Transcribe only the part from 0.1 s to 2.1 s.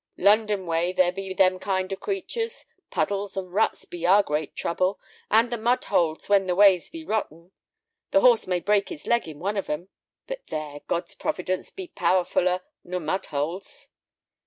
"London way there be them kind of